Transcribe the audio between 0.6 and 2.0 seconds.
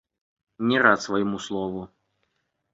Не рад свайму слову.